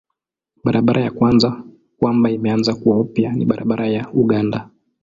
[0.63, 1.63] Barabara ya kwanza
[1.99, 4.69] kwamba imeanza kuwa upya ni barabara ya Uganda.